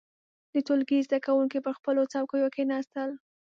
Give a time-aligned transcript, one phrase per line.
[0.53, 3.09] •د ټولګي زده کوونکي پر خپلو څوکيو کښېناستل.